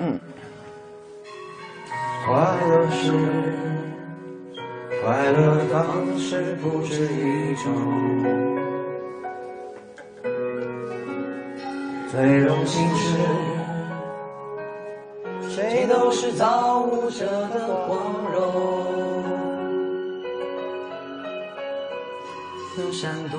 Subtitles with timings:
[0.00, 0.18] 嗯
[2.26, 2.32] 快
[2.66, 3.12] 乐是
[5.02, 7.64] 快乐，当时不止一种。
[12.10, 13.18] 最荣幸是，
[15.50, 17.98] 谁都是造物者的光
[18.32, 18.40] 荣。
[22.76, 23.38] 能闪躲，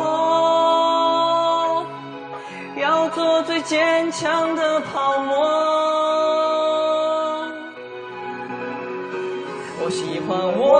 [3.13, 5.35] 做最坚强的泡沫。
[9.83, 10.71] 我喜欢我，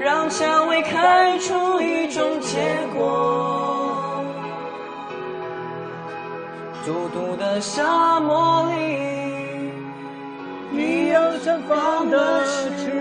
[0.00, 2.58] 让蔷薇开出一种结
[2.96, 4.16] 果。
[6.84, 9.70] 孤独的沙漠里，
[10.70, 12.99] 你有绽放的赤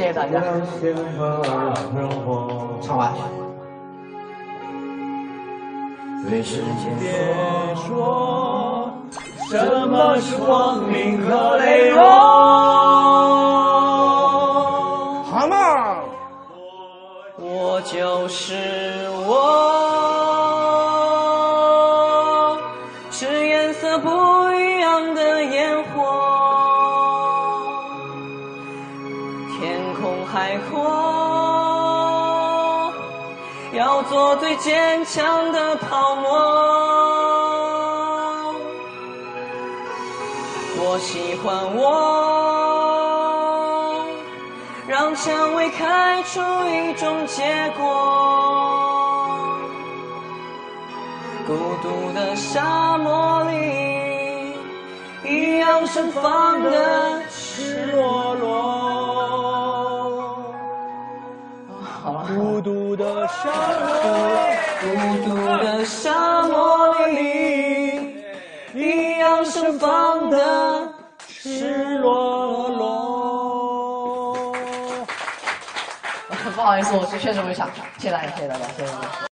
[0.00, 0.40] 谢谢大家。
[2.80, 3.12] 唱完。
[6.26, 7.10] 对世间别
[7.74, 8.90] 说
[9.50, 12.00] 什么是光明和磊落。
[15.22, 16.00] 好嘛，
[17.36, 18.54] 我就是
[19.26, 19.36] 我，
[23.10, 24.08] 是颜色不
[24.54, 25.79] 一样的烟
[30.32, 30.78] 海阔，
[33.72, 36.30] 要做最坚强的泡沫。
[40.78, 41.82] 我喜欢我，
[44.86, 47.82] 让蔷薇开出一种结果。
[51.44, 54.54] 孤独的沙漠里，
[55.24, 58.59] 一样盛放的赤裸裸
[65.80, 68.22] 的沙漠里，
[68.74, 70.92] 一样盛放的
[71.26, 74.52] 赤裸裸。
[76.54, 79.29] 不好意思，我是确实没想唱，谢谢大家，谢谢大家，谢谢大家。